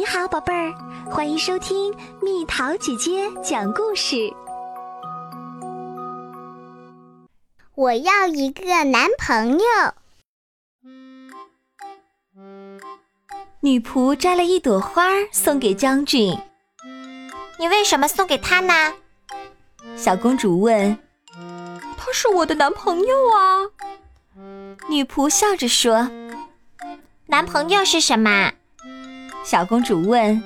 [0.00, 0.72] 你好，宝贝儿，
[1.10, 4.32] 欢迎收听蜜桃姐姐讲故事。
[7.74, 9.66] 我要一个男朋友。
[13.60, 16.34] 女仆摘了一朵花送给将军。
[17.58, 18.94] 你为什么送给他呢？
[19.98, 20.96] 小公主问。
[21.98, 23.68] 他是我的男朋友啊。
[24.88, 26.08] 女仆笑着说。
[27.26, 28.54] 男朋友是什么？
[29.50, 30.40] 小公主问：“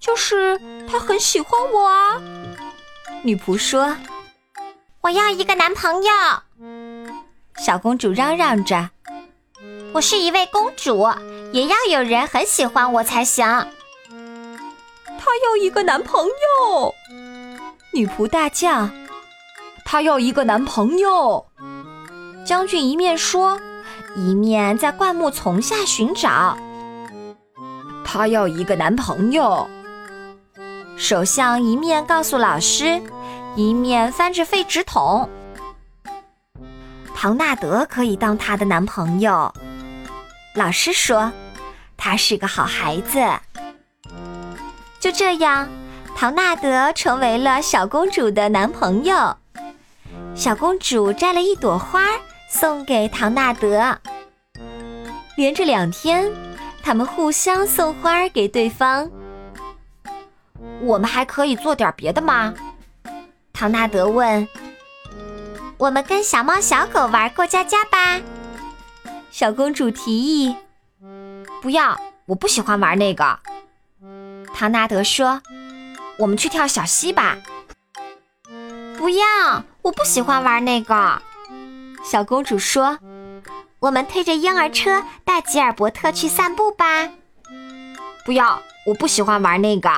[0.00, 2.20] 就是他很喜欢我啊。”
[3.22, 3.96] 女仆说
[5.02, 6.10] ：“我要一个男朋友。”
[7.64, 8.90] 小公主嚷嚷着
[9.94, 11.08] ：“我是一位公主，
[11.52, 13.46] 也要有人很喜欢我才行。”
[15.06, 16.92] 她要一个男朋友！
[17.92, 18.90] 女仆大叫
[19.86, 21.46] ：“她要一个男朋友！”
[22.44, 23.60] 将军一面说，
[24.16, 26.58] 一面在灌木丛下寻找。
[28.06, 29.68] 她要一个男朋友。
[30.96, 33.02] 首相一面告诉老师，
[33.56, 35.28] 一面翻着废纸筒。
[37.14, 39.52] 唐纳德可以当她的男朋友。
[40.54, 41.32] 老师说，
[41.96, 43.18] 他是个好孩子。
[45.00, 45.68] 就这样，
[46.14, 49.36] 唐纳德成为了小公主的男朋友。
[50.34, 52.04] 小公主摘了一朵花
[52.48, 53.98] 送给唐纳德。
[55.36, 56.30] 连着两天。
[56.86, 59.10] 他们互相送花给对方。
[60.80, 62.54] 我们还可以做点别的吗？
[63.52, 64.46] 唐纳德问。
[65.78, 68.20] 我们跟小猫小狗玩过家家吧。
[69.32, 70.54] 小公主提议。
[71.60, 73.40] 不要，我不喜欢玩那个。
[74.54, 75.42] 唐纳德说。
[76.18, 77.36] 我们去跳小溪吧。
[78.96, 81.20] 不要，我不喜欢玩那个。
[82.04, 82.96] 小公主说。
[83.86, 87.08] 我们推着婴儿车带吉尔伯特去散步吧。
[88.24, 89.88] 不要，我不喜欢玩那个。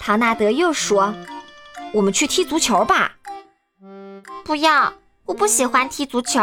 [0.00, 1.14] 唐纳德又说
[1.94, 3.12] ：“我们去踢足球吧。”
[4.44, 4.92] 不要，
[5.26, 6.40] 我不喜欢踢足球。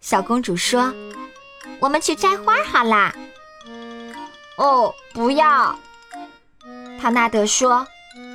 [0.00, 0.94] 小公主说
[1.80, 3.12] ：“我们去摘花好啦。”
[4.56, 5.76] 哦，不要。
[7.00, 7.88] 唐纳德说：“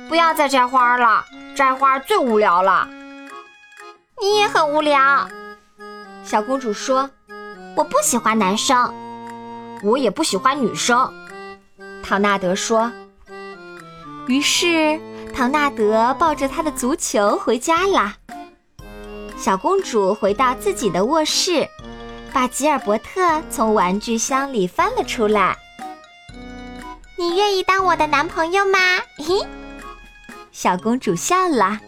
[0.06, 1.24] 不要再摘花了，
[1.56, 2.86] 摘花最无聊了。”
[4.20, 5.26] 你也很无聊。
[6.30, 7.08] 小公主说
[7.74, 8.92] ：“我不喜欢男生，
[9.82, 11.10] 我也不喜欢女生。”
[12.04, 12.92] 唐纳德说。
[14.26, 15.00] 于是，
[15.34, 18.14] 唐纳德抱着他的足球回家啦。
[19.38, 21.66] 小公主回到自己的卧室，
[22.30, 25.56] 把吉尔伯特从玩具箱里翻了出来。
[27.16, 28.78] “你愿意当我的男朋友吗？”
[29.16, 29.46] 嘿，
[30.52, 31.80] 小公主笑了。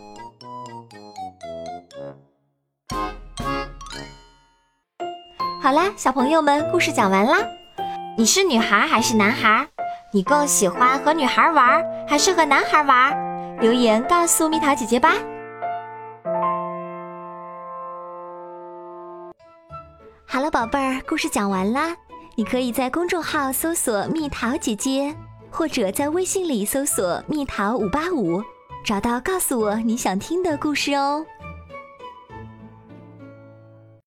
[5.70, 7.36] 好啦，小朋友们，故事讲完啦。
[8.18, 9.64] 你是女孩还是男孩？
[10.12, 13.56] 你更喜欢和女孩玩还是和男孩玩？
[13.60, 15.12] 留言告诉蜜桃姐姐吧。
[20.26, 21.94] 好了，宝贝儿，故事讲完啦。
[22.34, 25.14] 你可以在公众号搜索“蜜桃姐姐”，
[25.52, 28.42] 或者在微信里搜索“蜜桃五八五”，
[28.84, 31.24] 找到告诉我你想听的故事哦。